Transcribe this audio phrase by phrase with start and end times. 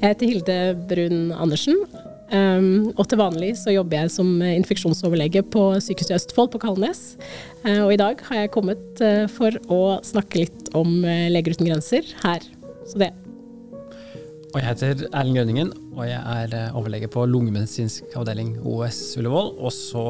[0.00, 0.54] Jeg heter Hilde
[0.88, 1.82] Brun Andersen.
[2.32, 7.18] Um, og til vanlig så jobber jeg som infeksjonsoverlege på Sykehuset Østfold på Kalnes.
[7.66, 11.52] Uh, og i dag har jeg kommet uh, for å snakke litt om uh, Leger
[11.52, 12.46] uten grenser her.
[12.88, 13.10] Så det.
[14.54, 19.52] Og jeg heter Erlend Grønningen, og jeg er overlege på lungemedisinsk avdeling OS Ullevål.
[19.60, 20.06] Og så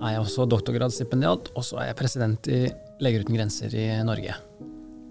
[0.00, 2.64] er jeg også doktorgradsstipendiat, og så er jeg president i
[3.04, 4.40] Leger uten grenser i Norge.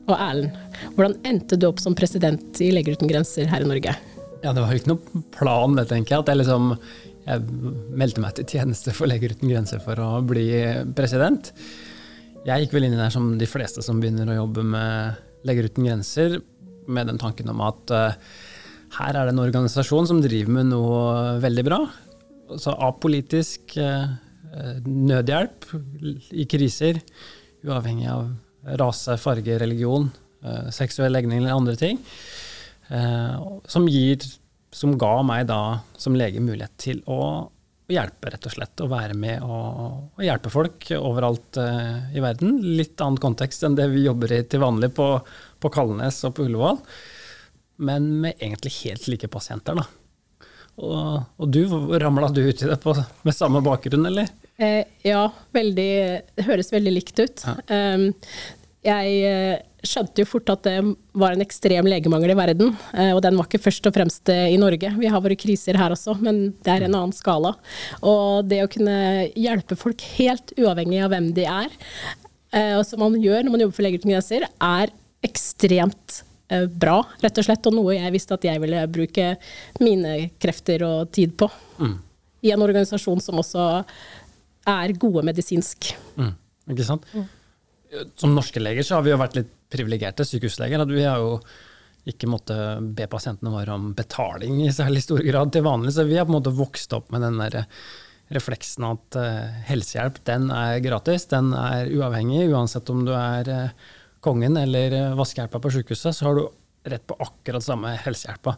[0.04, 0.58] Og Erlend,
[0.98, 3.96] hvordan endte du opp som president i Leger uten grenser her i Norge?
[4.44, 6.26] Ja, det var jo ikke noen plan det, tenker jeg.
[6.26, 6.74] At jeg liksom
[7.24, 7.44] jeg
[7.96, 10.48] meldte meg til tjeneste for Leger uten grenser for å bli
[10.98, 11.54] president.
[12.44, 15.70] Jeg gikk vel inn i det som de fleste som begynner å jobbe med Leger
[15.70, 16.42] uten grenser,
[16.84, 18.18] med den tanken om at uh,
[18.98, 21.80] her er det en organisasjon som driver med noe veldig bra.
[22.52, 24.12] Altså apolitisk uh,
[24.84, 25.70] nødhjelp
[26.36, 27.00] i kriser,
[27.64, 28.28] uavhengig av
[28.80, 30.10] rase, farge, religion,
[30.46, 32.02] uh, seksuell legning eller andre ting.
[33.66, 34.22] som gir
[34.76, 37.50] som ga meg da som lege mulighet til å,
[37.94, 38.82] hjelpe, rett og slett.
[38.82, 42.60] Å være med og, hjelpe folk overalt uh, i verden.
[42.78, 45.08] Litt annen kontekst enn det vi jobber i til vanlig på,
[45.60, 46.80] på Kalnes og på Ullevål.
[47.84, 49.86] Men med egentlig helt like pasienter, da.
[50.74, 51.68] Og, og du,
[52.02, 54.32] ramla du uti det på, med samme bakgrunn, eller?
[54.62, 55.92] Eh, ja, veldig,
[56.38, 57.46] det høres veldig likt ut.
[57.48, 57.56] Ja.
[57.96, 58.12] Um,
[58.84, 60.76] jeg eh, skjønte jo fort at det
[61.20, 62.74] var en ekstrem legemangel i verden.
[62.92, 64.92] Eh, og den var ikke først og fremst eh, i Norge.
[65.00, 67.54] Vi har våre kriser her også, men det er en annen skala.
[68.04, 71.80] Og det å kunne hjelpe folk helt uavhengig av hvem de er,
[72.54, 74.92] og som man gjør når man jobber for Leger uten grenser, er
[75.26, 76.20] ekstremt
[76.78, 77.66] bra, rett og slett.
[77.66, 79.32] Og noe jeg visste at jeg ville bruke
[79.82, 81.48] mine krefter og tid på.
[81.82, 81.96] Mm.
[82.46, 83.66] I en organisasjon som også
[84.70, 85.94] er gode medisinsk.
[86.18, 86.36] Mm.
[86.74, 87.08] Ikke sant?
[87.16, 87.26] Mm
[88.16, 90.82] som norske leger så har vi jo vært litt privilegerte sykehusleger.
[90.82, 91.38] at Vi har jo
[92.10, 95.94] ikke måttet be pasientene våre om betaling i særlig stor grad til vanlig.
[95.96, 97.64] Så vi har på en måte vokst opp med den der
[98.34, 102.48] refleksen at uh, helsehjelp den er gratis, den er uavhengig.
[102.52, 103.92] Uansett om du er uh,
[104.24, 106.48] kongen eller uh, vaskehjelpa på sykehuset, så har du
[106.90, 108.56] rett på akkurat samme helsehjelpa.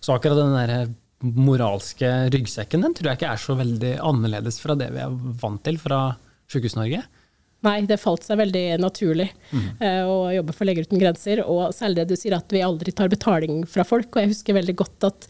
[0.00, 0.92] Så akkurat den der
[1.34, 5.62] moralske ryggsekken den tror jeg ikke er så veldig annerledes fra det vi er vant
[5.66, 6.00] til fra
[6.52, 7.02] Sykehus-Norge.
[7.66, 9.66] Nei, det falt seg veldig naturlig mm.
[10.06, 11.42] å jobbe for Leger uten grenser.
[11.42, 14.12] Og særlig det du sier at vi aldri tar betaling fra folk.
[14.12, 15.28] Og jeg husker veldig godt at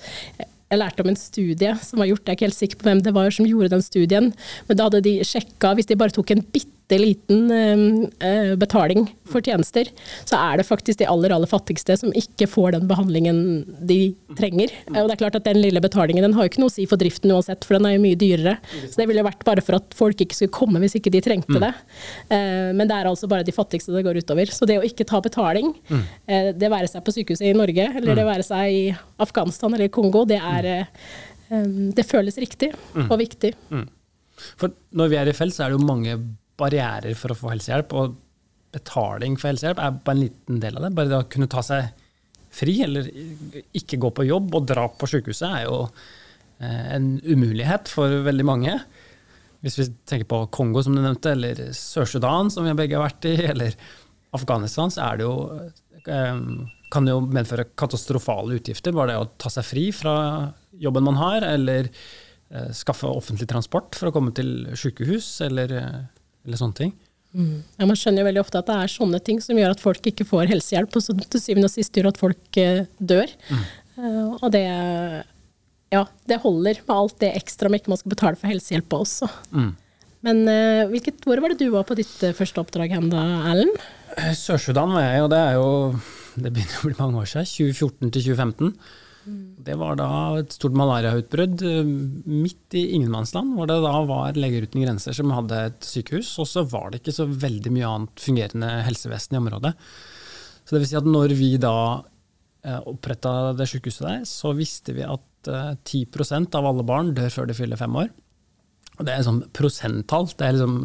[0.66, 3.02] jeg lærte om en studie som var gjort, jeg er ikke helt sikker på hvem
[3.06, 4.32] det var som gjorde den studien,
[4.66, 7.50] men da hadde de sjekka, hvis de bare tok en bitte bitte liten
[8.20, 9.88] eh, betaling for tjenester,
[10.24, 14.70] så er det faktisk de aller, aller fattigste som ikke får den behandlingen de trenger.
[14.92, 16.86] Og det er klart at den lille betalingen den har jo ikke noe å si
[16.86, 18.56] for driften uansett, for den er jo mye dyrere.
[18.86, 21.58] Så det ville vært bare for at folk ikke skulle komme hvis ikke de trengte
[21.62, 21.72] det.
[22.30, 24.54] Eh, men det er altså bare de fattigste det går utover.
[24.54, 25.75] Så det å ikke ta betaling,
[26.26, 28.82] det være seg på sykehuset i Norge, eller det være seg i
[29.22, 30.86] Afghanistan eller i Kongo, det er
[31.96, 32.72] Det føles riktig
[33.06, 33.52] og viktig.
[34.58, 36.16] For når vi er i felt, så er det jo mange
[36.61, 38.17] barrierer for å få helsehjelp, og
[38.77, 40.93] betaling for helsehjelp er bare en liten del av det.
[40.97, 41.91] Bare det å kunne ta seg
[42.56, 43.09] fri, eller
[43.77, 48.47] ikke gå på jobb og dra på sykehuset, er jo eh, en umulighet for veldig
[48.49, 48.78] mange.
[49.65, 53.28] Hvis vi tenker på Kongo, som du nevnte, eller Sør-Sudan, som vi begge har vært
[53.28, 53.77] i, eller
[54.37, 55.37] Afghanistan, så det jo
[56.06, 56.43] eh,
[56.93, 58.94] kan det jo medføre katastrofale utgifter.
[58.94, 60.17] Bare det å ta seg fri fra
[60.81, 65.75] jobben man har, eller eh, skaffe offentlig transport for å komme til sykehus, eller
[66.46, 66.92] eller sånne ting.
[67.36, 67.62] Mm.
[67.76, 70.06] Ja, Man skjønner jo veldig ofte at det er sånne ting som gjør at folk
[70.08, 73.32] ikke får helsehjelp, og som til syvende og sist gjør at folk uh, dør.
[73.50, 73.64] Mm.
[73.96, 74.66] Uh, og det,
[75.92, 79.28] ja, det holder med alt det ekstra om ikke man skal betale for helsehjelp også.
[79.52, 79.72] Mm.
[80.26, 83.76] Men uh, hvilket, hvor var det du var på ditt første oppdrag hen da, Erlend?
[84.38, 85.66] Sør-Sudan var jeg, og det er jo
[86.36, 87.48] det begynner å bli mange år siden.
[87.48, 88.72] 2014 til 2015.
[89.26, 91.88] Det var da et stort malariautbrudd eh,
[92.31, 96.49] midt i ingenmannsland, hvor det da var Leger uten grenser som hadde et sykehus, og
[96.50, 99.73] så var det ikke så veldig mye annet fungerende helsevesen i området.
[100.67, 101.75] Så det vil si at når vi da
[102.67, 107.32] eh, oppretta det sykehuset der, så visste vi at 10 eh, av alle barn dør
[107.32, 108.14] før de fyller fem år.
[108.96, 110.31] Og det er et sånn prosenttall.
[110.32, 110.81] Det er liksom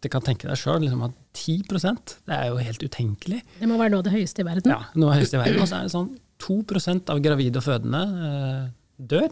[0.00, 3.42] du kan tenke deg sjøl liksom at 10% det er jo helt utenkelig.
[3.60, 4.72] Det må være noe av det høyeste i verden.
[4.72, 5.60] Ja, noe av det høyeste i verden.
[5.60, 6.08] Og så er det sånn
[6.42, 8.66] 2% av gravide og fødende eh,
[9.12, 9.30] dør.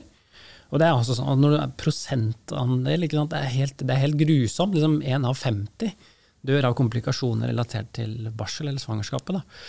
[0.69, 4.19] Og det er også sånn, når det er prosentandel, det er, helt, det er helt
[4.20, 4.76] grusomt.
[4.76, 5.94] Liksom 1 av 50
[6.49, 9.38] dør av komplikasjoner relatert til barsel eller svangerskapet.
[9.38, 9.62] Da.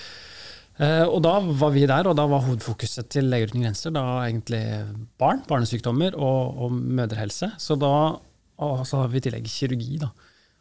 [0.79, 4.03] Eh, og da var vi der, og da var hovedfokuset til Leger uten grenser da
[4.25, 4.63] egentlig
[5.19, 7.53] barn, barnesykdommer og, og mødrehelse.
[7.59, 7.93] Så da
[8.59, 9.97] og så har vi i tillegg kirurgi.
[10.01, 10.09] da.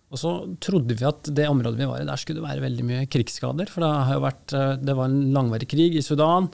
[0.09, 0.33] Og så
[0.65, 3.69] trodde vi at det området vi var i, der skulle det være veldig mye krigsskader.
[3.69, 6.51] For det, har jo vært, eh, det var en langvarig krig i Sudan.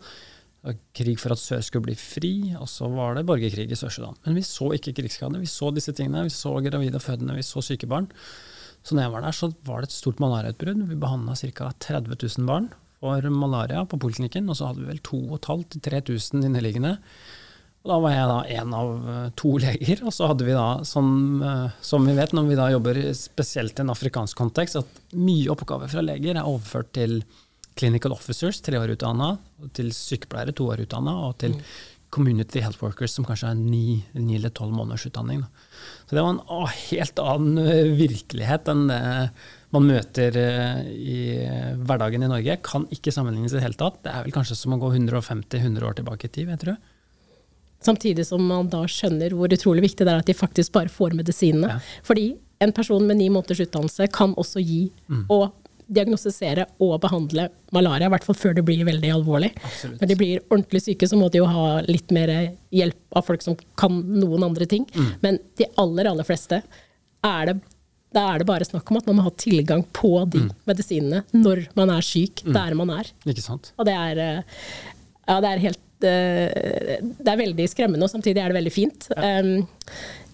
[0.96, 4.16] krig for at sør skulle bli fri, og så var det borgerkrig i Sør-Sudan.
[4.24, 5.38] Men vi så ikke krigsskader.
[5.38, 6.24] Vi så disse tingene.
[6.24, 8.08] Vi så gravide og fødende, vi så syke barn.
[8.82, 10.88] Så når jeg var der, så var det et stort malariautbrudd.
[10.88, 11.68] Vi behandla ca.
[11.78, 12.70] 30 000 barn
[13.04, 16.96] for malaria på poliklinikken, og så hadde vi vel 2500-3000 inneliggende.
[17.84, 20.68] Og da var jeg da en av eh, to leger, og så hadde vi da,
[20.88, 21.08] som,
[21.44, 25.50] eh, som vi vet når vi da jobber spesielt i en afrikansk kontekst, at mye
[25.52, 27.20] oppgaver fra leger er overført til
[27.76, 29.34] clinical officers, tre år utdanna,
[29.76, 31.66] til sykepleiere, to år utdanna, og til mm.
[32.14, 35.42] community health workers, som kanskje har ni, ni eller tolv måneders utdanning.
[36.06, 39.02] Så det var en helt annen eh, virkelighet enn det
[39.74, 40.36] man møter
[40.94, 41.16] i
[41.82, 42.60] hverdagen i Norge.
[42.62, 43.96] Kan ikke sammenlignes i det hele tatt.
[44.06, 46.76] Det er vel kanskje som å gå 150-100 år tilbake i tid, jeg tror.
[47.84, 51.16] Samtidig som man da skjønner hvor utrolig viktig det er at de faktisk bare får
[51.18, 51.76] medisinene.
[51.76, 52.00] Ja.
[52.06, 52.30] Fordi
[52.64, 55.26] en person med ni måneders utdannelse kan også gi mm.
[55.34, 55.50] og
[55.84, 59.50] diagnostisere og behandle malaria, i hvert fall før det blir veldig alvorlig.
[59.60, 60.00] Absolutt.
[60.00, 62.32] Når de blir ordentlig syke, så må de jo ha litt mer
[62.72, 64.86] hjelp av folk som kan noen andre ting.
[64.94, 65.12] Mm.
[65.20, 66.62] Men de aller, aller fleste
[67.24, 67.58] er det
[68.14, 70.50] da er det bare snakk om at man må ha tilgang på de mm.
[70.70, 72.52] medisinene når man er syk, mm.
[72.54, 73.10] der man er.
[73.26, 73.72] Ikke sant?
[73.74, 74.60] Og det er, eh,
[75.26, 79.08] ja, det er helt Eh, det er veldig skremmende, og samtidig er det veldig fint.
[79.16, 79.66] Um,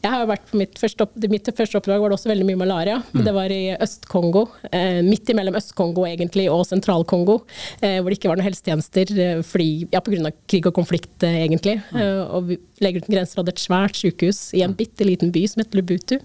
[0.00, 3.00] jeg har vært mitt første, opp, mitt første oppdrag var det også veldig mye malaria.
[3.12, 3.20] Mm.
[3.26, 4.46] Det var i Øst-Kongo.
[4.72, 7.42] Eh, midt imellom Øst-Kongo egentlig og Sentral-Kongo.
[7.84, 10.32] Eh, hvor det ikke var noen helsetjenester eh, fordi, ja, pga.
[10.48, 11.76] krig og konflikt, eh, egentlig.
[11.92, 12.00] Mm.
[12.00, 14.78] Eh, og vi, Leger uten grenser hadde et svært sykehus i en mm.
[14.78, 16.16] bitte liten by som heter Lubutu.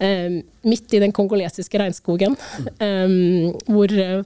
[0.00, 0.40] Mm.
[0.64, 2.38] midt i den kongolesiske regnskogen.
[2.80, 3.52] Mm.
[3.68, 4.22] hvor Eh,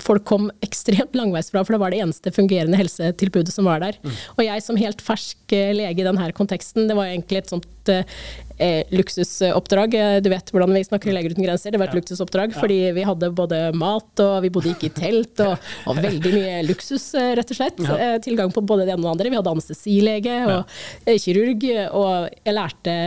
[0.00, 3.98] folk kom ekstremt langveisfra, for det var det eneste fungerende helsetilbudet som var der.
[4.00, 4.14] Mm.
[4.38, 7.92] Og jeg som helt fersk eh, lege i denne konteksten, det var egentlig et sånt
[7.92, 9.98] eh, luksusoppdrag.
[10.24, 12.00] Du vet hvordan vi snakker i Leger uten grenser, det var et ja.
[12.00, 12.56] luksusoppdrag.
[12.56, 12.62] Ja.
[12.62, 16.56] Fordi vi hadde både mat, og vi bodde ikke i telt, og, og veldig mye
[16.70, 17.84] luksus, rett og slett.
[17.84, 18.16] Ja.
[18.24, 19.34] Tilgang på både det ene og det andre.
[19.34, 21.70] Vi hadde anestesilege og kirurg,
[22.00, 22.98] og jeg lærte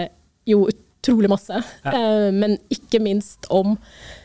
[0.54, 1.66] jo utrolig masse.
[2.38, 4.21] Men ikke minst om eh,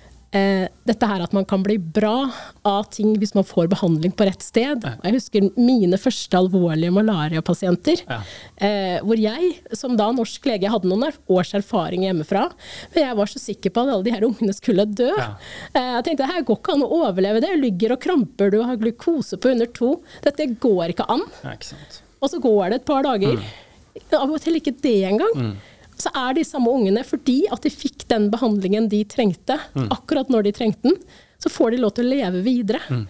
[0.87, 2.31] dette her at man kan bli bra
[2.67, 4.85] av ting hvis man får behandling på rett sted.
[4.85, 4.95] Ja.
[5.05, 8.21] Jeg husker mine første alvorlige malariapasienter, ja.
[8.57, 12.47] eh, hvor jeg, som da norsk lege, hadde noen års erfaring hjemmefra,
[12.95, 15.11] men jeg var så sikker på at alle de her ungene skulle dø.
[15.13, 15.29] Ja.
[15.73, 18.61] Eh, jeg tenkte her går ikke an å overleve det, Du ligger og kramper, du
[18.67, 19.97] har glukose på under to.
[20.27, 21.25] Dette går ikke an.
[21.55, 21.79] Ikke
[22.17, 23.39] og så går det et par dager.
[23.39, 24.05] Mm.
[24.17, 25.35] Av og til ikke det engang.
[25.37, 25.57] Mm
[26.01, 29.89] så er de samme ungene, fordi at de fikk den behandlingen de trengte, mm.
[29.95, 30.99] akkurat når de trengte den,
[31.43, 32.83] så får de lov til å leve videre.
[32.91, 33.07] Mm.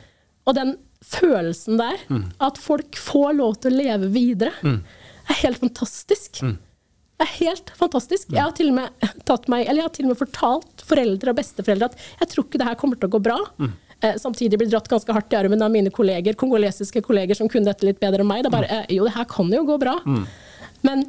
[0.47, 2.23] Og den følelsen der, mm.
[2.47, 4.79] at folk får lov til å leve videre, mm.
[5.27, 6.41] er helt fantastisk.
[6.41, 6.55] Det mm.
[7.27, 8.31] er helt fantastisk.
[8.31, 11.35] Jeg har til og med tatt meg, eller jeg har til og med fortalt foreldre
[11.35, 13.41] og besteforeldre at jeg tror ikke det her kommer til å gå bra.
[13.59, 13.75] Mm.
[14.05, 17.71] Eh, samtidig blir dratt ganske hardt i armen av mine kolleger, kongolesiske kolleger som kunne
[17.71, 18.45] dette litt bedre enn meg.
[18.45, 19.97] Det er bare, eh, jo, det her kan jo gå bra.
[20.87, 21.07] Men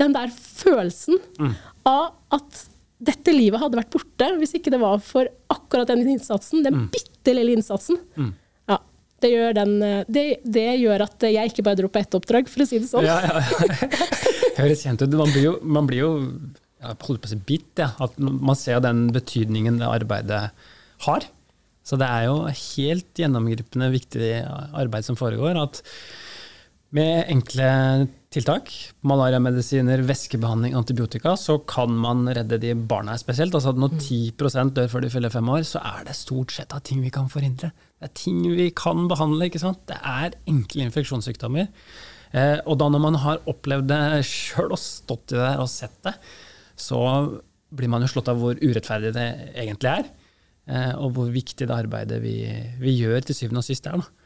[0.00, 1.52] den der følelsen mm.
[1.88, 2.64] av at
[3.06, 6.86] dette livet hadde vært borte hvis ikke det var for akkurat den innsatsen, den mm.
[6.94, 7.98] bitte lille innsatsen.
[8.16, 8.30] Mm.
[8.72, 8.78] Ja,
[9.24, 9.74] det gjør, den,
[10.08, 12.88] det, det gjør, at jeg ikke bare dro på ett oppdrag, for å si det
[12.90, 13.06] sånn.
[13.06, 14.12] Ja, ja, ja.
[14.62, 15.12] Høres kjent ut.
[15.12, 16.12] Man blir jo, man blir jo
[16.76, 17.90] jeg holder på å si bitt, ja.
[18.02, 20.42] At man ser den betydningen det arbeidet
[21.06, 21.26] har.
[21.86, 24.30] Så det er jo helt gjennomgripende viktig
[24.76, 25.58] arbeid som foregår.
[25.60, 25.82] at
[26.96, 27.68] med enkle
[28.34, 28.72] tiltak,
[29.06, 33.54] malariamedisiner, væskebehandling, antibiotika, så kan man redde de barna spesielt.
[33.54, 34.72] Altså Når 10 mm.
[34.74, 37.30] dør før de fyller fem år, så er det stort sett av ting vi kan
[37.32, 37.70] forhindre.
[38.00, 39.46] Det er ting vi kan behandle.
[39.46, 39.86] ikke sant?
[39.88, 41.70] Det er enkle infeksjonssykdommer.
[42.34, 45.96] Eh, og da når man har opplevd det sjøl og stått i det og sett
[46.04, 46.16] det,
[46.76, 47.00] så
[47.76, 50.10] blir man jo slått av hvor urettferdig det egentlig er.
[50.66, 52.40] Eh, og hvor viktig det arbeidet vi,
[52.82, 54.02] vi gjør til syvende og sist er.
[54.02, 54.25] da.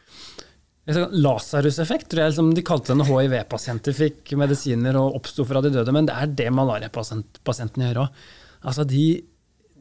[0.96, 5.72] Lasarus-effekt, tror jeg liksom de kalte det når hiv-pasienter fikk medisiner og oppsto fra de
[5.74, 5.94] døde.
[5.94, 8.24] Men det er det malariapasientene gjør òg.
[8.70, 9.04] Altså, de,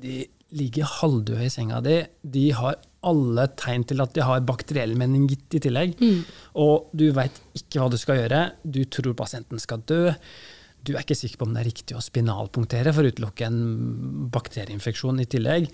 [0.03, 0.19] de,
[0.55, 1.97] ligger halvdøde i senga di.
[2.25, 5.99] De har alle tegn til at de har bakteriell meningitt i tillegg.
[6.01, 6.23] Mm.
[6.63, 8.45] Og du veit ikke hva du skal gjøre.
[8.63, 10.07] Du tror pasienten skal dø.
[10.81, 13.59] Du er ikke sikker på om det er riktig å spinalpunktere for å utelukke en
[14.33, 15.69] bakterieinfeksjon i tillegg.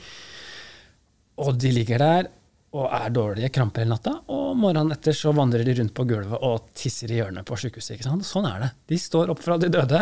[1.46, 2.32] Og de ligger der
[2.76, 4.18] og er dårlige kramper hele natta.
[4.36, 7.96] Og morgenen etter så vandrer de rundt på gulvet og tisser i hjørnet på sykehuset.
[7.96, 8.28] ikke sant?
[8.28, 8.72] Sånn er det.
[8.92, 10.02] De står opp fra de døde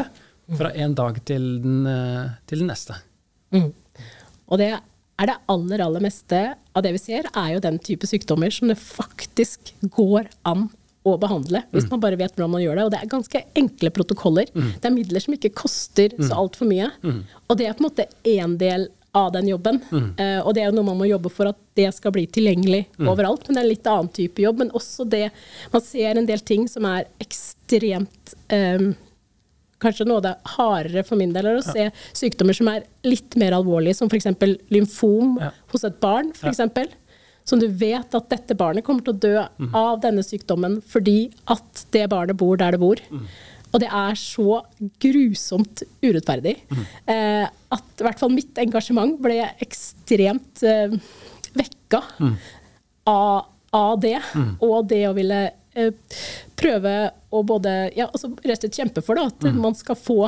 [0.57, 2.97] fra en dag til den, eh, til den neste.
[3.53, 3.69] Mm.
[4.49, 6.39] Og det er det aller, aller meste
[6.73, 10.69] av det vi ser, er jo den type sykdommer som det faktisk går an
[11.03, 11.91] å behandle, hvis mm.
[11.91, 12.83] man bare vet hvordan man gjør det.
[12.87, 14.49] Og det er ganske enkle protokoller.
[14.55, 14.69] Mm.
[14.79, 16.37] Det er midler som ikke koster så mm.
[16.39, 16.89] altfor mye.
[17.03, 17.23] Mm.
[17.47, 19.77] Og det er på en måte én del av den jobben.
[20.17, 22.83] Eh, og det er jo noe man må jobbe for at det skal bli tilgjengelig
[22.99, 23.45] overalt.
[23.47, 24.57] Men det er en litt annen type jobb.
[24.63, 25.27] Men også det
[25.71, 28.93] Man ser en del ting som er ekstremt um,
[29.83, 33.35] Kanskje noe av det hardere for min del er å se sykdommer som er litt
[33.35, 34.29] mer alvorlige, som f.eks.
[34.71, 35.49] lymfom Ja.
[35.73, 36.31] hos et barn.
[36.33, 36.87] For eksempel,
[37.45, 39.33] Som du vet at dette barnet kommer til å dø
[39.75, 42.95] av denne sykdommen fordi at det barnet bor der det bor.
[43.73, 44.61] Og det er så
[45.01, 46.55] grusomt urettferdig.
[47.09, 50.93] Eh, at i hvert fall mitt engasjement ble ekstremt eh,
[51.57, 52.03] vekka
[53.09, 54.19] av, av det.
[54.61, 55.41] Og det å ville
[55.73, 56.19] eh,
[56.59, 56.97] prøve
[57.33, 60.19] å både ja, altså rett og slett kjempe for det, at man skal få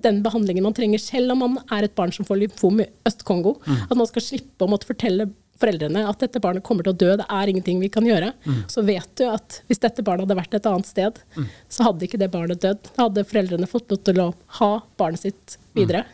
[0.00, 3.58] den behandlingen man trenger, selv om man er et barn som får lymfom i Øst-Kongo.
[3.84, 5.28] At man skal slippe å måtte fortelle
[5.60, 8.32] foreldrene at dette barnet kommer til å dø, det er ingenting vi kan gjøre.
[8.72, 11.20] Så vet du at hvis dette barnet hadde vært et annet sted,
[11.68, 12.92] så hadde ikke det barnet dødd.
[12.96, 16.06] Da hadde foreldrene fått lov til å ha barnet sitt videre.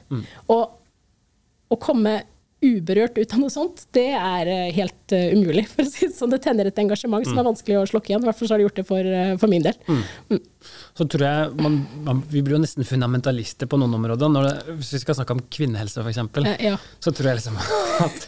[0.53, 0.77] Og
[1.73, 2.21] å komme
[2.65, 5.67] uberørt ut av noe sånt, det er eh, helt uh, umulig.
[5.69, 6.33] for å si det sånn.
[6.33, 8.25] Det tenner et engasjement som er vanskelig å slokke igjen.
[8.25, 9.77] I hvert fall så har det gjort det for, uh, for min del.
[10.97, 14.33] Så tror jeg man, man, Vi blir jo nesten fundamentalister på noen områder.
[14.49, 16.79] Det, hvis vi skal snakke om kvinnehelse, f.eks., Eh, ja.
[17.01, 17.61] så tror jeg liksom
[18.07, 18.27] at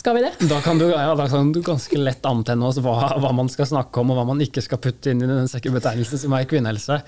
[0.00, 0.32] Skal vi det?
[0.50, 3.68] da kan du, ja, da kan du ganske lett antenne oss hva, hva man skal
[3.70, 7.00] snakke om, og hva man ikke skal putte inn i den sekkebetegnelsen som er kvinnehelse.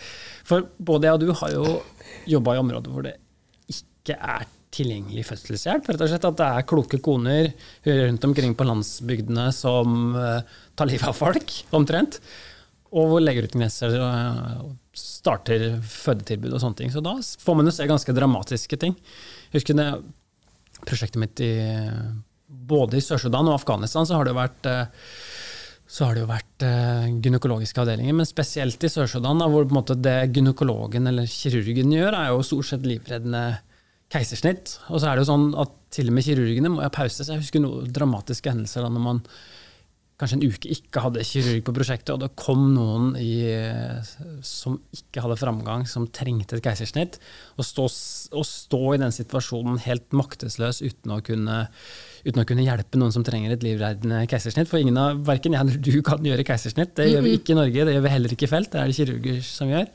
[0.48, 1.78] For både jeg og du har jo
[2.30, 3.16] jobba i områder hvor det
[3.72, 5.90] ikke er tilgjengelig fødselshjelp.
[5.90, 7.50] Rett og slett At det er kloke koner
[7.86, 12.20] rundt omkring på landsbygdene som eh, tar livet av folk, omtrent.
[12.92, 14.58] Og hvor Leger uten grenser eh,
[14.96, 16.92] starter fødetilbud og sånne ting.
[16.92, 18.96] Så da får man jo se ganske dramatiske ting.
[19.50, 19.88] Jeg husker det
[20.82, 21.54] prosjektet mitt i
[22.72, 25.08] både i Sør-Sudan og Afghanistan så har det jo vært eh,
[25.92, 26.64] det jo vært
[27.20, 32.70] gynekologiske avdelinger, men spesielt i Sør-Sudan, hvor det gynekologen eller kirurgen gjør, er jo stort
[32.70, 33.42] sett livreddende
[34.12, 34.76] keisersnitt.
[34.90, 37.24] Og så er det jo sånn at til og med kirurgene må ha pause.
[37.24, 39.26] Så jeg husker noen dramatiske hendelser da når man
[40.22, 43.42] kanskje en uke ikke hadde kirurg på prosjektet, og det kom noen i,
[44.46, 47.18] som ikke hadde framgang, som trengte et keisersnitt,
[47.56, 47.88] og stå,
[48.46, 51.58] stå i den situasjonen helt maktesløs uten å kunne,
[52.22, 54.70] uten å kunne hjelpe noen som trenger et livreddende keisersnitt.
[54.70, 56.94] For ingen av, verken jeg eller du kan gjøre keisersnitt.
[56.98, 58.70] Det gjør vi ikke i Norge, det gjør vi heller ikke i felt.
[58.70, 59.90] Det er det kirurger som gjør.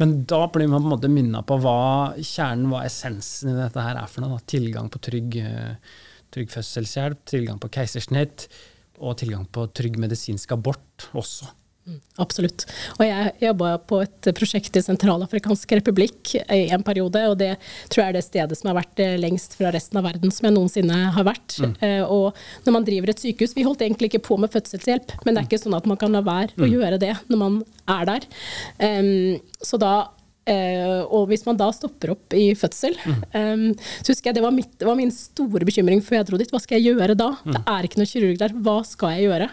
[0.00, 3.84] Men da blir man på en måte minna på hva kjernen, hva essensen i dette
[3.84, 4.36] her er for noe.
[4.36, 4.48] Da.
[4.52, 5.94] Tilgang på trygg, eh,
[6.34, 8.48] trygg fødselshjelp, tilgang på keisersnitt
[9.00, 11.48] og tilgang på trygg medisinsk abort også.
[12.22, 12.64] Absolutt.
[12.96, 17.52] Og jeg jobba på et prosjekt i Sentralafrikansk republikk i en periode, og det
[17.92, 20.48] tror jeg er det stedet som har vært eh, lengst fra resten av verden som
[20.48, 21.58] jeg noensinne har vært.
[21.62, 21.76] Mm.
[22.12, 25.42] Og når man driver et sykehus Vi holdt egentlig ikke på med fødselshjelp, men det
[25.42, 28.26] er ikke sånn at man kan la være å gjøre det når man er der.
[28.82, 30.08] Em, Så da
[30.46, 32.94] Eh, og hvis man da stopper opp i fødsel
[33.34, 36.38] em, Så husker jeg det var, mitt, det var min store bekymring før jeg dro
[36.38, 36.52] dit.
[36.54, 37.32] Hva skal jeg gjøre da?
[37.42, 38.54] Det er ikke noe kirurg der.
[38.62, 39.48] Hva skal jeg gjøre?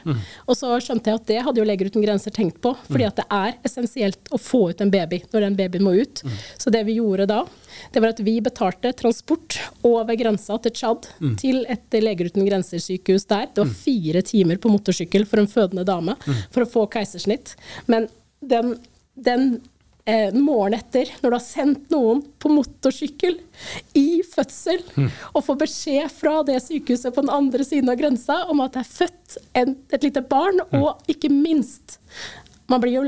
[0.46, 2.76] Og så skjønte jeg at det hadde jo Leger uten grenser tenkt på.
[2.92, 6.22] Fordi at det er essensielt å få ut en baby når den babyen må ut.
[6.62, 7.42] Så det vi gjorde da,
[7.94, 9.58] det var at vi betalte transport
[9.90, 11.10] over grensa til Tsjad
[11.42, 13.50] til et Leger uten grenser-sykehus der.
[13.50, 16.16] Det var fire timer på motorsykkel for en fødende dame
[16.54, 17.56] for å få keisersnitt.
[17.90, 18.06] Men
[18.46, 18.76] den,
[19.18, 19.56] den
[20.06, 23.38] eh, morgenen etter, når du har sendt noen på motorsykkel
[24.00, 24.84] i fødsel,
[25.34, 28.84] og får beskjed fra det sykehuset på den andre siden av grensa om at det
[28.84, 32.00] er født en, et lite barn, og ikke minst
[32.72, 33.02] Man blir jo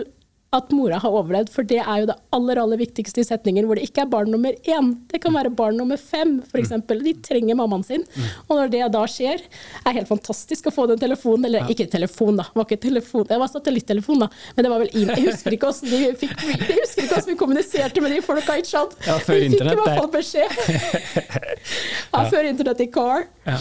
[0.55, 3.79] at mora har overlevd, for det er jo det aller aller viktigste i setninger hvor
[3.79, 4.91] det ikke er barn nummer én.
[5.11, 6.71] Det kan være barn nummer fem, f.eks.
[6.87, 8.05] De trenger mammaen sin.
[8.47, 9.43] Og når det da skjer,
[9.83, 11.49] er helt fantastisk å få den telefonen.
[11.49, 12.47] Eller ikke telefon, da.
[12.47, 14.29] Det var ikke telefon, det var satellittelefon, da.
[14.55, 15.19] Men det var vel e-mail.
[15.25, 18.63] Jeg husker ikke hvordan de fikk Jeg husker ikke vi kommuniserte med de folka i
[18.65, 18.95] Tsjad.
[19.07, 20.55] Ja, før vi fikk i hvert fall beskjed.
[22.15, 23.25] Ja, før internett i car.
[23.47, 23.57] Ja.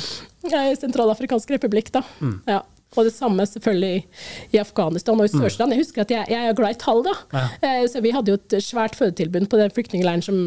[0.53, 2.03] Ja, Sentralafrikansk republikk, da.
[2.47, 2.61] Ja.
[2.95, 4.05] Og det samme selvfølgelig
[4.53, 5.75] i, Afghanistan og i Sør-Sudan.
[5.75, 7.17] Jeg husker at jeg, jeg er glad i tall, da.
[7.35, 7.47] Ja.
[7.63, 10.45] Eh, så vi hadde jo et svært fødetilbud på den flyktningleiren som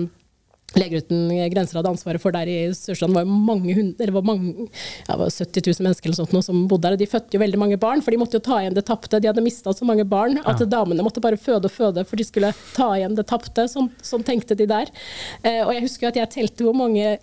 [0.75, 3.13] Leger uten grenser hadde ansvaret for der i Sør-Sudan.
[3.13, 4.65] Det var jo mange hundre, det var mange,
[5.07, 6.97] ja, det var 70 000 mennesker eller sånt nå, som bodde der.
[6.97, 9.21] og De fødte jo veldig mange barn, for de måtte jo ta igjen det tapte.
[9.23, 12.27] De hadde mista så mange barn at damene måtte bare føde og føde for de
[12.27, 13.69] skulle ta igjen det tapte.
[13.71, 14.91] Sånn, sånn tenkte de der.
[15.41, 17.15] Eh, og jeg husker at jeg telte hvor mange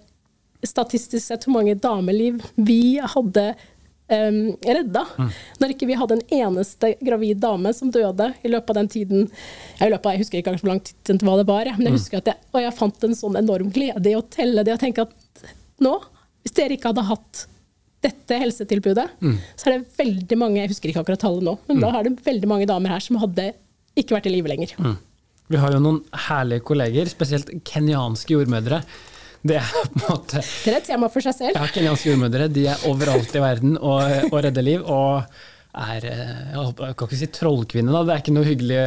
[0.65, 3.51] statistisk sett hvor mange dameliv vi hadde
[4.13, 5.05] em, redda.
[5.61, 9.31] Når ikke vi hadde en eneste gravid dame som døde i løpet av den tiden.
[9.79, 12.21] Jeg, løpet av, jeg husker ikke hvor lang tid hva det var, men jeg husker
[12.21, 15.07] at jeg, og jeg fant en sånn enorm glede i å telle det og tenke
[15.07, 15.49] at
[15.85, 15.97] nå,
[16.45, 17.47] hvis dere ikke hadde hatt
[18.05, 19.07] dette helsetilbudet,
[19.57, 22.19] så er det veldig mange Jeg husker ikke akkurat tallet nå, men da er det
[22.27, 23.55] veldig mange damer her som hadde
[23.97, 24.75] ikke vært i live lenger.
[25.49, 28.83] Vi har jo noen herlige kolleger, spesielt kenyanske jordmødre.
[29.45, 31.59] Det er på en måte Det er et tema for seg selv.
[31.59, 34.87] Ja, kenyanske jordmødre de er overalt i verden og, og redder liv.
[34.89, 35.27] og
[35.75, 38.81] er eh, Jeg kan ikke si trollkvinne, da, det er ikke noe hyggelig,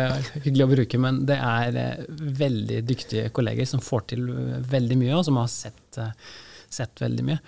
[0.46, 2.04] hyggelig, å bruke, men det er eh,
[2.42, 4.28] veldig dyktige kolleger som får til
[4.72, 6.36] veldig mye, og som har sett, eh,
[6.80, 7.40] sett veldig mye.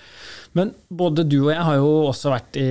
[0.60, 2.68] Men både du og jeg har jo også vært i,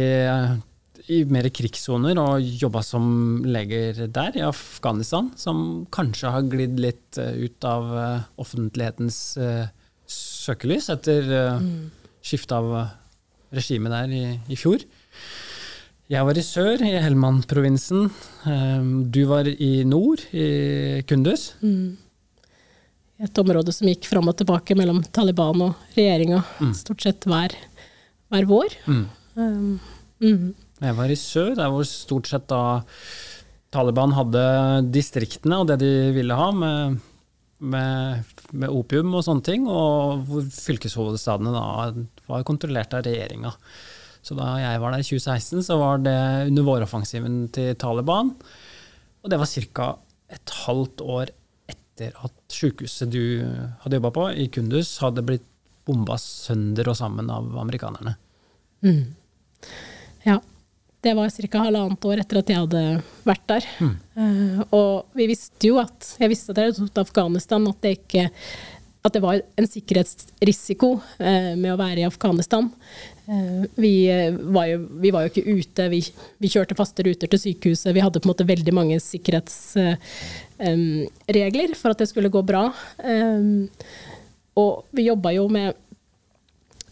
[1.16, 3.08] i mer krigssoner og jobba som
[3.48, 7.90] leger der, i Afghanistan, som kanskje har glidd litt ut av
[8.40, 9.38] offentlighetens
[10.48, 11.28] søkelys etter
[11.60, 11.76] mm.
[12.24, 12.72] skifte av
[13.54, 14.82] regime der i, i fjor.
[16.08, 18.06] Jeg var i sør, i Helmand-provinsen.
[18.48, 21.50] Um, du var i nord, i Kunduz.
[21.60, 21.98] Mm.
[23.28, 26.72] Et område som gikk fram og tilbake mellom Taliban og regjeringa mm.
[26.78, 27.52] stort sett hver,
[28.32, 28.78] hver vår.
[28.88, 29.76] Um,
[30.80, 32.80] jeg var i sør, der hvor stort sett da
[33.74, 34.46] Taliban hadde
[34.94, 36.96] distriktene og det de ville ha, med,
[37.58, 41.64] med, med opium og sånne ting, og hvor fylkeshovedstadene da
[42.30, 43.52] var kontrollert av regjeringa.
[44.22, 46.18] Så da jeg var der i 2016, så var det
[46.50, 48.34] under våroffensiven til Taliban.
[49.22, 49.88] Og det var ca.
[50.28, 51.32] et halvt år
[51.70, 53.22] etter at sykehuset du
[53.82, 55.46] hadde jobba på, i Kundus, hadde blitt
[55.88, 58.14] bomba sønder og sammen av amerikanerne.
[58.84, 59.14] Mm.
[60.26, 60.38] Ja.
[61.00, 61.58] Det var ca.
[61.62, 62.80] halvannet år etter at jeg hadde
[63.28, 63.66] vært der.
[63.78, 63.92] Mm.
[64.18, 67.92] Uh, og vi visste jo at Jeg visste at jeg hadde tatt Afghanistan, at det
[68.00, 68.24] ikke
[69.06, 72.66] at det var en sikkerhetsrisiko uh, med å være i Afghanistan.
[73.28, 74.10] Uh, vi,
[74.50, 76.00] var jo, vi, var jo, ikke ute, vi,
[76.42, 77.94] vi, kjørte faste ruter til sykehuset.
[77.94, 82.74] Vi hadde på en måte veldig mange sikkerhetsregler um, for at det skulle gå bra.
[83.04, 83.70] Um,
[84.58, 85.76] og vi jobba jo med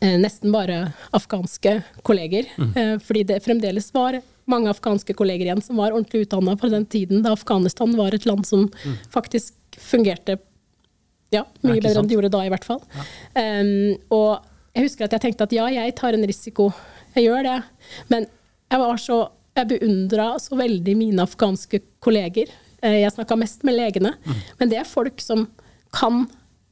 [0.00, 3.00] nesten bare afghanske kolleger, mm.
[3.00, 7.25] fordi det fremdeles var mange afghanske kolleger igjen som var ordentlig utdanna på den tiden
[7.25, 8.99] da Afghanistan var et land som mm.
[9.11, 10.38] faktisk fungerte
[11.35, 12.83] ja, mye bedre enn de gjorde da, i hvert fall.
[12.95, 13.07] Ja.
[13.41, 16.69] Um, og jeg husker at jeg tenkte at ja, jeg tar en risiko.
[17.17, 17.56] Jeg gjør det.
[18.13, 18.28] Men
[18.71, 19.25] jeg var så
[19.56, 22.50] Jeg beundra så veldig mine afghanske kolleger.
[22.85, 24.11] Eh, jeg snakka mest med legene.
[24.21, 24.43] Mm.
[24.59, 25.47] Men det er folk som
[25.97, 26.26] kan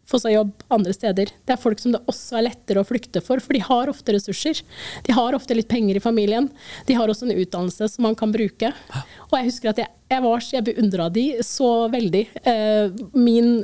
[0.09, 1.33] få seg jobb andre steder.
[1.45, 4.17] Det er folk som det også er lettere å flykte for, for de har ofte
[4.17, 4.61] ressurser.
[5.07, 6.51] De har ofte litt penger i familien.
[6.89, 8.73] De har også en utdannelse som man kan bruke.
[9.31, 12.27] Og jeg husker at jeg, jeg, var, jeg beundra de så veldig.
[12.45, 13.57] Eh, min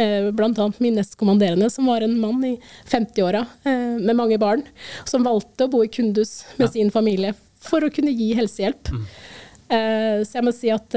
[0.00, 0.72] Eh, bl.a.
[0.78, 2.54] min nestkommanderende, som var en mann i
[2.88, 4.62] 50-åra eh, med mange barn,
[5.04, 8.88] som valgte å bo i Kundus med sin familie for å kunne gi helsehjelp.
[8.94, 9.04] Mm.
[10.24, 10.94] Så jeg må si at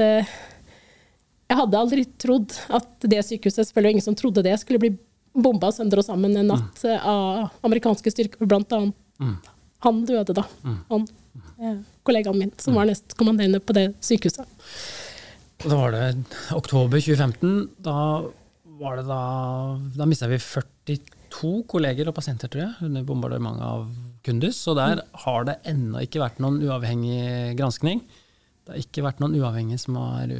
[1.54, 4.96] jeg hadde aldri trodd at det sykehuset, selvfølgelig ingen som trodde det, skulle bli
[5.34, 7.04] bomba sønder og sammen en natt mm.
[7.06, 8.96] av amerikanske styrker, blant annet.
[9.22, 9.36] Mm.
[9.86, 10.44] Han døde da.
[10.64, 10.78] Mm.
[10.90, 11.06] Han,
[12.02, 14.50] kollegaen min, som var nestkommanderende på det sykehuset.
[15.62, 16.08] Og da var det
[16.56, 17.54] oktober 2015.
[17.86, 17.98] Da
[18.80, 19.20] var det da
[19.94, 23.86] Da mista vi 42 kolleger og pasienter, tror jeg, under bombardementet av
[24.26, 24.58] Kundus.
[24.58, 28.02] Så der har det ennå ikke vært noen uavhengig granskning.
[28.64, 30.30] Det har ikke vært noen uavhengige som har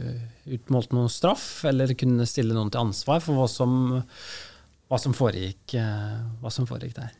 [0.44, 3.74] utmålt noen straff, eller kunne stille noen til ansvar for hva som,
[4.88, 5.76] hva som, foregikk,
[6.40, 7.12] hva som foregikk, der.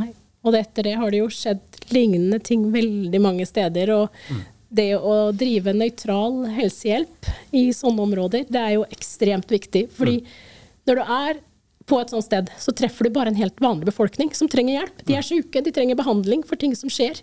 [0.00, 0.10] Nei.
[0.46, 3.92] Og etter det har det jo skjedd lignende ting veldig mange steder.
[3.98, 4.42] og mm.
[4.80, 9.88] Det å drive nøytral helsehjelp i sånne områder, det er jo ekstremt viktig.
[9.92, 10.54] fordi mm
[10.86, 11.40] når du er
[11.86, 15.02] på et sånt sted, så treffer du bare en helt vanlig befolkning som trenger hjelp.
[15.06, 15.28] De er mm.
[15.28, 17.20] syke, de trenger behandling for ting som skjer.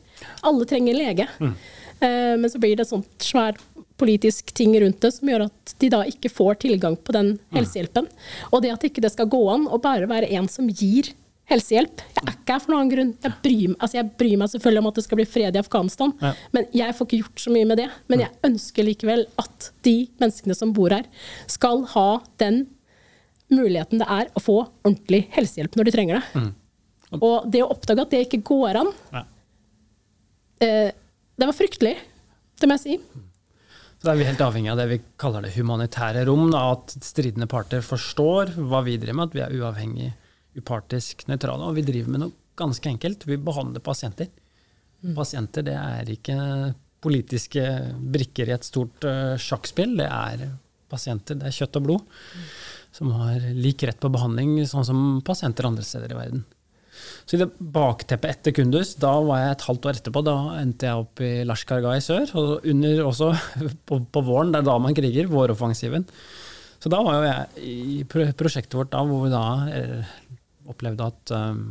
[0.47, 1.27] Alle trenger lege.
[1.43, 1.55] Mm.
[2.03, 3.57] Uh, men så blir det sånt svær
[3.99, 7.57] politisk ting rundt det som gjør at de da ikke får tilgang på den mm.
[7.57, 8.09] helsehjelpen.
[8.51, 11.13] Og det at ikke det skal gå an å bare være en som gir
[11.51, 12.01] helsehjelp.
[12.15, 13.11] Jeg er ikke her for noen grunn.
[13.23, 16.13] Jeg bryr, altså jeg bryr, meg selvfølgelig om at det skal bli fred i Afghanistan,
[16.23, 16.31] ja.
[16.55, 17.89] men jeg får ikke gjort så mye med det.
[18.11, 21.09] Men jeg ønsker likevel at de menneskene som bor her,
[21.51, 22.07] skal ha
[22.41, 22.63] den
[23.53, 26.41] muligheten det er å få ordentlig helsehjelp når de trenger det.
[26.41, 26.51] Mm.
[27.19, 29.23] Og det å oppdage at det ikke går an, ja.
[30.65, 30.89] eh,
[31.39, 31.93] det var fryktelig,
[32.61, 32.97] det må jeg si.
[33.97, 36.49] Så da er vi helt avhengig av det vi kaller det humanitære rom.
[36.51, 40.09] Da, at stridende parter forstår hva vi driver med, at vi er uavhengig,
[40.59, 41.69] upartisk, nøytrale.
[41.69, 43.23] Og vi driver med noe ganske enkelt.
[43.29, 44.29] Vi behandler pasienter.
[45.03, 45.15] Mm.
[45.17, 46.37] Pasienter det er ikke
[47.03, 47.63] politiske
[48.13, 49.95] brikker i et stort uh, sjakkspill.
[49.99, 50.45] Det er
[50.91, 52.15] pasienter, det er kjøtt og blod.
[52.35, 52.47] Mm
[52.93, 56.43] som har lik rett på behandling, sånn som pasienter andre steder i verden.
[57.25, 60.23] Så i det bakteppet etter Kundus, da var jeg et halvt år etterpå.
[60.25, 63.29] Da endte jeg opp i Lashkargah i sør, og under også
[63.89, 66.07] på, på våren, det er da man kriger, våroffensiven.
[66.83, 70.11] Så da var jo jeg i prosjektet vårt da, hvor vi da eh,
[70.67, 71.61] opplevde at, um,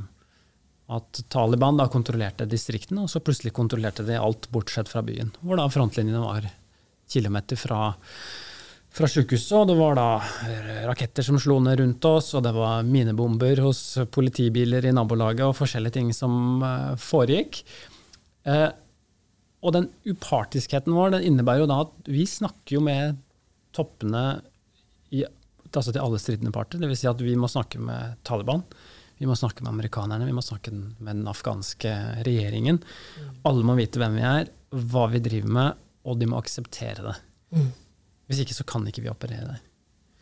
[0.96, 5.34] at Taliban da kontrollerte distriktene, og så plutselig kontrollerte de alt bortsett fra byen.
[5.42, 6.48] Hvor da frontlinjene var
[7.12, 7.92] kilometer fra
[8.92, 10.06] fra sykehuset, og det var da
[10.88, 13.80] raketter som slo ned rundt oss, og det var minebomber hos
[14.12, 17.62] politibiler i nabolaget og forskjellige ting som uh, foregikk.
[18.44, 18.68] Uh,
[19.62, 23.20] og den upartiskheten vår den innebærer jo da at vi snakker jo med
[23.72, 24.24] toppene
[25.14, 25.22] i,
[25.70, 26.82] altså til alle stridende parter.
[26.82, 27.04] Dvs.
[27.04, 28.66] Si at vi må snakke med Taliban.
[29.22, 31.92] Vi må snakke med amerikanerne, vi må snakke med den afghanske
[32.26, 32.80] regjeringen.
[32.82, 33.28] Mm.
[33.46, 34.50] Alle må vite hvem vi er,
[34.90, 37.14] hva vi driver med, og de må akseptere det.
[37.54, 37.70] Mm.
[38.32, 39.62] Hvis ikke så kan ikke vi operere der.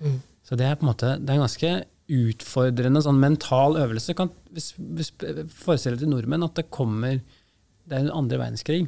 [0.02, 0.20] Mm.
[0.46, 1.72] Så det er på en måte, det er en ganske
[2.10, 4.16] utfordrende sånn mental øvelse.
[4.18, 5.12] Kan, hvis, hvis
[5.54, 8.84] Forestill til nordmenn at det kommer Det er en andre verdenskrig.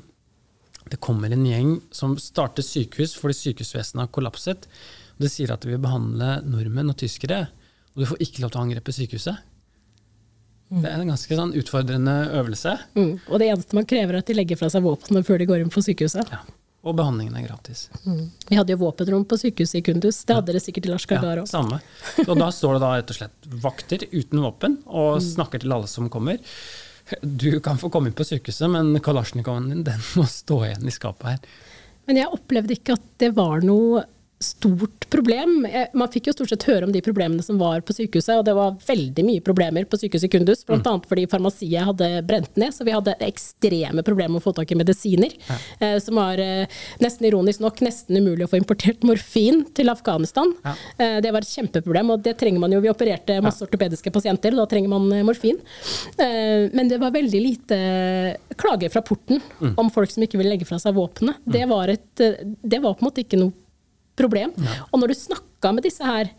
[0.90, 4.66] Det kommer en gjeng som starter sykehus fordi sykehusvesenet har kollapset.
[5.16, 7.46] Og De sier at de vil behandle nordmenn og tyskere,
[7.94, 9.40] og du får ikke lov til å angrepe sykehuset.
[10.72, 10.80] Mm.
[10.80, 12.74] Det er en ganske sånn utfordrende øvelse.
[12.96, 13.12] Mm.
[13.28, 15.64] Og det eneste man krever, er at de legger fra seg våpnene før de går
[15.64, 16.30] inn på sykehuset.
[16.32, 16.40] Ja.
[16.82, 17.84] Og behandlingen er gratis.
[18.02, 18.24] Mm.
[18.48, 20.24] Vi hadde jo våpenrom på sykehuset i Kundus.
[20.26, 21.46] Det hadde dere sikkert i Lars Gardar òg.
[21.46, 21.78] Ja, samme.
[22.24, 25.28] Og da står det da rett og slett vakter uten våpen og mm.
[25.28, 26.42] snakker til alle som kommer.
[27.22, 30.94] Du kan få komme inn på sykehuset, men kalasjnikoven din den må stå igjen i
[30.94, 31.54] skapet her.
[32.10, 34.02] Men jeg opplevde ikke at det var noe
[34.42, 35.66] stort problem.
[35.94, 38.54] Man fikk jo stort sett høre om de problemene som var på sykehuset, og det
[38.56, 40.80] var veldig mye problemer på sykehuset i Kundus, bl.a.
[40.80, 41.02] Mm.
[41.08, 44.78] fordi farmasiet hadde brent ned, så vi hadde ekstreme problemer med å få tak i
[44.78, 45.34] medisiner.
[45.48, 45.58] Ja.
[45.86, 50.54] Eh, som var eh, nesten ironisk nok nesten umulig å få importert morfin til Afghanistan.
[50.64, 50.74] Ja.
[50.96, 52.82] Eh, det var et kjempeproblem, og det trenger man jo.
[52.84, 55.58] Vi opererte masse ortopediske pasienter, og da trenger man morfin.
[56.16, 57.76] Men det var veldig lite
[58.58, 59.74] klager fra porten mm.
[59.80, 61.40] om folk som ikke ville legge fra seg våpenet.
[61.44, 61.52] Mm.
[61.54, 63.54] Det, var det var på en måte ikke noe
[64.18, 64.52] problem.
[64.58, 64.84] Ja.
[64.90, 66.30] Og når du snakka med disse her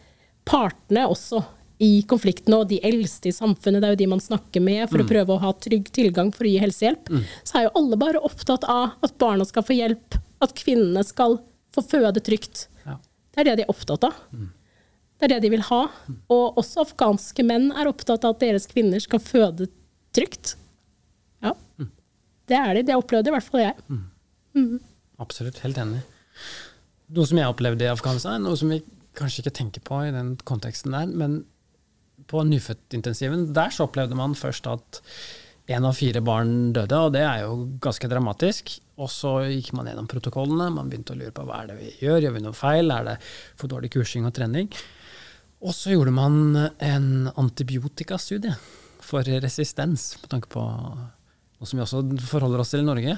[0.47, 1.43] partene også
[1.83, 5.01] i konflikten, og de eldste i samfunnet, det er jo de man snakker med for
[5.01, 5.05] mm.
[5.05, 7.23] å prøve å ha trygg tilgang for å gi helsehjelp, mm.
[7.43, 11.39] så er jo alle bare opptatt av at barna skal få hjelp, at kvinnene skal
[11.73, 12.67] få føde trygt.
[12.85, 12.99] Ja.
[13.33, 14.19] Det er det de er opptatt av.
[14.31, 14.51] Mm.
[15.17, 15.81] Det er det de vil ha.
[16.07, 16.17] Mm.
[16.35, 19.69] Og også afghanske menn er opptatt av at deres kvinner skal føde
[20.15, 20.55] trygt.
[21.43, 21.55] Ja.
[21.81, 21.89] Mm.
[22.51, 22.85] Det er de.
[22.87, 23.75] Det opplevde i hvert fall jeg.
[24.53, 24.77] Mm.
[25.23, 25.63] Absolutt.
[25.63, 26.03] Helt enig
[27.13, 28.81] noe som jeg opplevde i Afghanistan, noe som vi
[29.17, 31.43] kanskje ikke tenker på i den konteksten der, men
[32.29, 35.01] på nyfødtintensiven, der så opplevde man først at
[35.71, 38.73] én av fire barn døde, og det er jo ganske dramatisk.
[38.99, 41.91] Og så gikk man gjennom protokollene, man begynte å lure på hva er det vi
[42.03, 43.15] gjør, gjør vi noe feil, er det
[43.59, 44.69] for dårlig kursing og trening?
[45.63, 48.55] Og så gjorde man en antibiotikastudie
[49.03, 53.15] for resistens, med tanke på noe som vi også forholder oss til i Norge.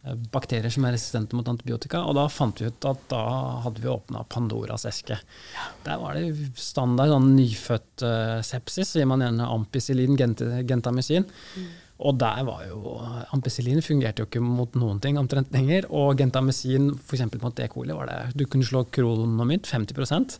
[0.00, 2.00] Eh, bakterier som er resistente mot antibiotika.
[2.08, 3.20] Og da fant vi ut at da
[3.66, 5.18] hadde vi åpna Pandoras eske.
[5.52, 5.66] Ja.
[5.84, 11.26] Der var det standard sånn nyfødt uh, sepsis, så gir man gjerne ampicillin, gent gentamycin.
[11.28, 11.70] Mm.
[12.00, 12.94] Og der var jo
[13.36, 15.84] Ampicillin fungerte jo ikke mot noen ting omtrent lenger.
[15.92, 17.26] Og gentamycin f.eks.
[17.42, 17.66] mot E.
[17.68, 20.38] coli var det Du kunne slå kronomynt 50%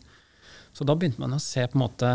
[0.73, 2.09] Så da begynte man å se på en måte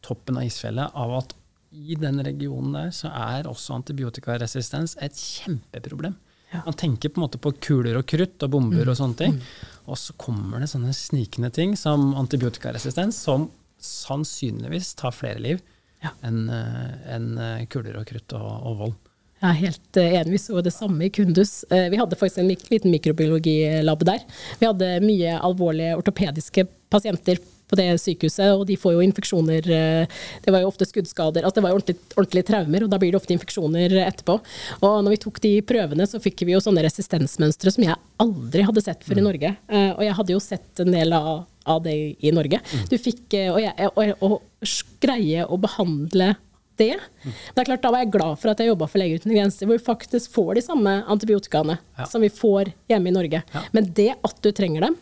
[0.00, 1.36] toppen av isfjellet av at
[1.68, 6.14] i den regionen der så er også antibiotikaresistens et kjempeproblem.
[6.50, 6.62] Ja.
[6.64, 8.92] Man tenker på en måte på kuler og krutt og bomber mm.
[8.92, 9.34] og sånne ting.
[9.36, 9.74] Mm.
[9.92, 15.60] Og så kommer det sånne snikende ting som antibiotikaresistens, som sannsynligvis tar flere liv
[16.02, 16.14] ja.
[16.26, 18.96] enn en eh, eh, kuler og krutt og, og vold.
[19.38, 20.34] Jeg er helt eh, enig.
[20.34, 21.60] Vi så det samme i Kundus.
[21.70, 24.24] Vi hadde faktisk en liten mikrobiologilab der.
[24.58, 30.20] Vi hadde mye alvorlige ortopediske pasienter på det sykehuset, og de får jo infeksjoner eh,
[30.44, 31.44] Det var jo ofte skuddskader.
[31.44, 34.38] Altså det var jo ordentlige, ordentlige traumer, og da blir det ofte infeksjoner etterpå.
[34.80, 38.66] Og når vi tok de prøvene, så fikk vi jo sånne resistensmønstre som jeg aldri
[38.66, 39.28] hadde sett før i mm.
[39.28, 39.54] Norge.
[39.68, 42.60] Eh, og jeg hadde jo sett en del av, av det i Norge.
[42.64, 42.84] Mm.
[42.90, 46.34] Du fikk å, Og, jeg, og, og greie å behandle
[46.78, 46.94] det.
[47.24, 47.34] Mm.
[47.54, 49.66] Det er klart, Da var jeg glad for at jeg jobba for Leger uten grenser,
[49.66, 52.08] hvor vi faktisk får de samme antibiotikaene ja.
[52.10, 53.42] som vi får hjemme i Norge.
[53.54, 53.64] Ja.
[53.74, 54.98] Men det at du trenger dem,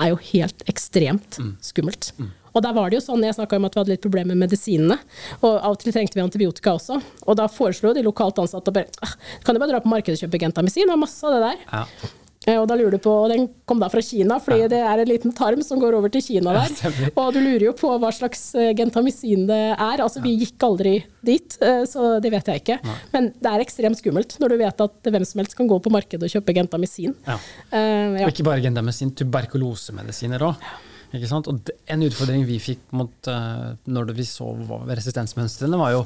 [0.00, 1.56] er jo helt ekstremt mm.
[1.64, 2.12] skummelt.
[2.18, 2.30] Mm.
[2.50, 4.48] Og der var det jo sånn, Jeg snakka om at vi hadde litt problemer med
[4.48, 4.96] medisinene.
[5.38, 6.98] Og av og til trengte vi antibiotika også.
[7.26, 10.24] Og da foreslo de lokalt ansatte bare ah, kan du bare dra på markedet og
[10.26, 11.62] kjøpe gentamisin, det er masse av det der.
[11.70, 12.16] Ja.
[12.48, 14.68] Eh, og da lurer du på, Den kom da fra Kina, fordi ja.
[14.72, 16.72] det er en liten tarm som går over til Kina der.
[16.80, 20.00] Ja, og du lurer jo på hva slags gentamicin gentamisin det er.
[20.00, 20.94] Altså, Vi gikk aldri
[21.26, 22.78] dit, eh, så det vet jeg ikke.
[23.12, 25.92] Men det er ekstremt skummelt når du vet at hvem som helst kan gå på
[25.92, 27.12] markedet og kjøpe gentamisin.
[27.28, 27.36] Ja.
[27.74, 30.68] Uh, og ikke bare gentamisin, tuberkulosemedisiner òg.
[31.12, 34.48] Og en utfordring vi fikk mot, uh, når vi så
[34.88, 36.04] resistensmønstrene, var jo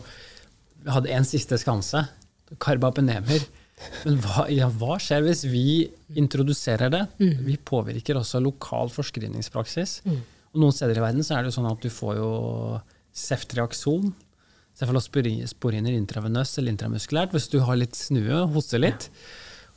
[0.85, 2.03] Vi hadde en siste skanse.
[2.61, 3.47] Karbapenemer
[4.05, 5.67] men hva, ja, hva, skjer hvis vi
[6.21, 7.03] introduserer det?
[7.21, 7.45] Mm.
[7.47, 9.99] Vi påvirker også lokal forskrivningspraksis.
[10.07, 10.21] Mm.
[10.55, 12.29] Og noen steder i verden så er det jo sånn at du får jo
[13.15, 14.13] ceftriakson,
[14.79, 19.09] cefalosporiner intravenøst eller intramuskulært, hvis du har litt snue, hoster litt.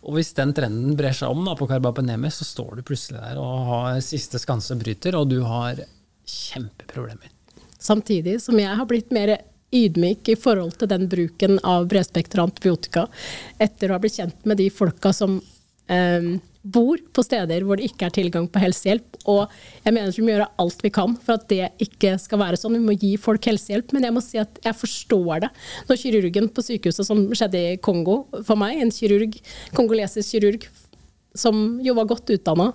[0.06, 3.42] Og hvis den trenden brer seg om da, på Karbapenemi, så står du plutselig der
[3.42, 5.82] og har siste skanse bryter, og du har
[6.28, 7.34] kjempeproblemer.
[7.82, 9.36] Samtidig som jeg har blitt mer
[9.76, 13.08] ydmyk i forhold til den bruken av bredspektra antibiotika
[13.60, 15.40] etter å ha blitt kjent med de folka som
[15.92, 19.20] eh, bor på steder hvor det ikke er tilgang på helsehjelp.
[19.30, 19.46] Og
[19.86, 22.78] jeg mener vi må gjøre alt vi kan for at det ikke skal være sånn.
[22.80, 23.94] Vi må gi folk helsehjelp.
[23.96, 25.52] Men jeg må si at jeg forstår det.
[25.90, 29.40] Når kirurgen på sykehuset som skjedde i Kongo for meg, en kirurg,
[29.78, 30.68] kongolesisk kirurg
[31.38, 32.72] som jo var godt utdanna,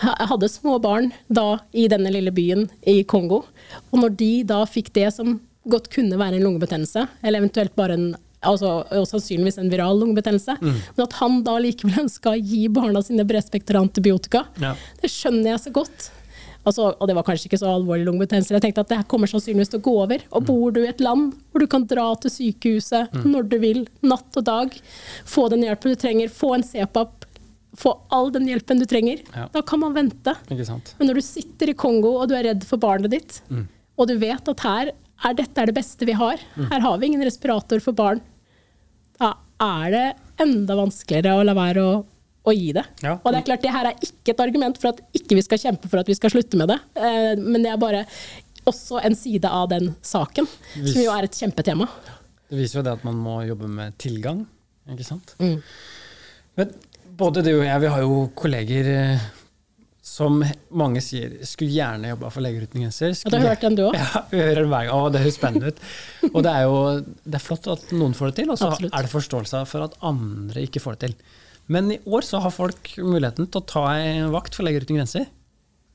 [0.00, 3.42] hadde små barn da i denne lille byen i Kongo.
[3.90, 5.36] Og når de da fikk det som
[5.70, 8.08] godt kunne være en lungebetennelse, eller eventuelt bare en
[8.46, 10.58] altså, og sannsynligvis en viral lungebetennelse.
[10.60, 10.76] Mm.
[10.96, 14.74] Men at han da likevel ønska å gi barna sine bredspektra antibiotika, ja.
[15.02, 16.10] det skjønner jeg så godt.
[16.66, 18.54] Altså, og det var kanskje ikke så alvorlig lungebetennelse.
[18.56, 20.24] Jeg tenkte at det her kommer sannsynligvis til å gå over.
[20.32, 20.48] Og mm.
[20.48, 23.28] bor du i et land hvor du kan dra til sykehuset mm.
[23.30, 24.74] når du vil, natt og dag,
[25.30, 27.28] få den hjelpen du trenger, få en CPAP,
[27.76, 29.46] få all den hjelpen du trenger, ja.
[29.52, 30.34] da kan man vente.
[30.48, 33.66] Men når du sitter i Kongo og du er redd for barnet ditt, mm.
[34.00, 36.68] og du vet at her er dette er det beste vi har, mm.
[36.72, 38.20] her har vi ingen respirator for barn,
[39.16, 40.06] da er det
[40.44, 41.92] enda vanskeligere å la være å,
[42.46, 42.84] å gi det.
[43.04, 43.16] Ja.
[43.16, 45.62] Og det er klart, det her er ikke et argument for at ikke vi skal
[45.62, 48.04] kjempe for at vi skal slutte med det, eh, men det er bare
[48.66, 51.86] også en side av den saken, som jo er et kjempetema.
[52.46, 54.44] Det viser jo det at man må jobbe med tilgang,
[54.90, 55.32] ikke sant.
[55.42, 55.58] Mm.
[56.58, 56.74] Men
[57.18, 59.26] både du og jeg, vi har jo kolleger eh,
[60.16, 60.38] som
[60.72, 63.12] mange sier skulle gjerne jobba for Leger uten grenser.
[63.12, 63.96] Og du har hørt den du òg?
[64.00, 64.92] Ja, vi hører den hver gang.
[64.96, 65.80] Å, det høres spennende ut.
[66.30, 66.76] Og det er jo
[67.26, 69.98] det er flott at noen får det til, og så er det forståelse for at
[70.06, 71.16] andre ikke får det til.
[71.72, 75.00] Men i år så har folk muligheten til å ta en vakt for Leger uten
[75.00, 75.26] grenser.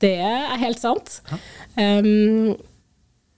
[0.02, 1.18] Det er helt sant.
[1.32, 1.40] Ja.
[1.98, 2.52] Um,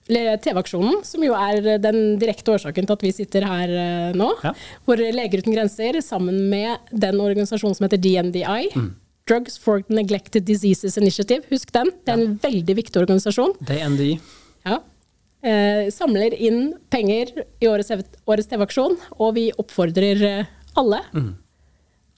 [0.05, 4.53] TV-aksjonen, som jo er den direkte årsaken til at vi sitter her uh, nå, ja.
[4.85, 8.93] hvor Leger uten grenser sammen med den organisasjonen som heter DNDI, mm
[9.25, 11.41] Drugs for Neglected Diseases Initiative.
[11.49, 11.89] Husk den.
[12.05, 13.55] Det er en veldig viktig organisasjon.
[13.65, 14.11] Det er NDI.
[14.67, 14.81] Ja.
[15.45, 17.89] Eh, samler inn penger i årets,
[18.25, 21.31] årets TV-aksjon, og vi oppfordrer eh, alle mm.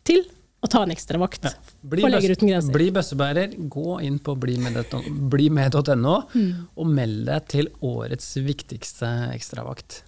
[0.07, 0.25] til
[0.59, 1.53] å ta en ekstravakt ja.
[1.79, 2.75] for Leger uten grenser.
[2.75, 3.55] Bli bøssebærer.
[3.71, 6.51] Gå inn på blimed.no mm.
[6.75, 10.01] og meld deg til årets viktigste ekstravakt.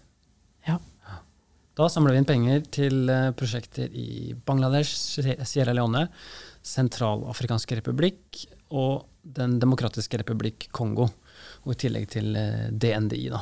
[1.80, 6.10] Da samler vi inn penger til eh, prosjekter i Bangladesh, Sierra Leone,
[6.66, 8.42] Sentralafrikansk republikk
[8.76, 11.08] og Den demokratiske republikk Kongo.
[11.64, 13.40] Og i tillegg til eh, DNDI, da.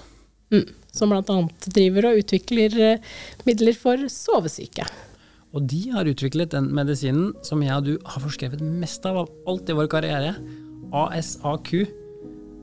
[0.54, 1.39] Mm, som bl.a.
[1.65, 3.10] driver og utvikler eh,
[3.50, 4.86] midler for sovesyke.
[5.58, 9.34] Og de har utviklet den medisinen som jeg og du har forskrevet mest av av
[9.50, 10.36] alt i vår karriere.
[10.93, 11.73] ASAQ.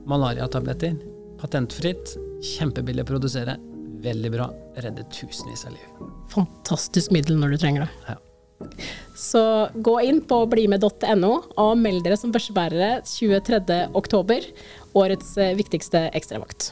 [0.07, 0.95] Malariatabletter.
[1.43, 2.15] Patentfritt.
[2.55, 3.59] Kjempebillig å produsere.
[4.05, 4.49] Veldig bra.
[4.83, 6.05] Redder tusenvis av liv.
[6.33, 8.13] Fantastisk middel når du trenger det.
[8.13, 8.19] Ja.
[9.15, 9.41] Så
[9.83, 14.49] gå inn på blimed.no og meld dere som børsebærere 23.10,
[14.95, 16.71] årets eh, viktigste ekstravakt.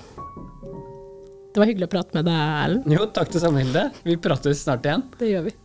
[1.54, 2.94] Det var hyggelig å prate med deg, Erlend.
[2.96, 3.90] Jo, takk det samme, Hilde.
[4.08, 5.06] Vi prates snart igjen.
[5.20, 5.58] Det gjør vi.